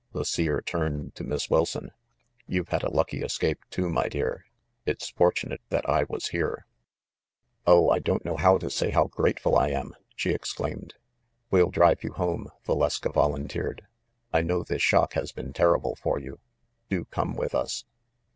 [0.13, 1.91] The Seer turned to Miss Wilson.
[2.47, 4.45] "You've had a lucky escape, too, my dear.
[4.83, 6.65] It's fortunate that I was here."
[7.67, 10.95] "Oh, I don't know how to say how grateful I am!" she exclaimed.
[11.51, 13.83] "We'll drive you home," Valeska volunteered.
[14.33, 16.39] "I know this shock has been terrible for you.
[16.89, 17.85] Do come with us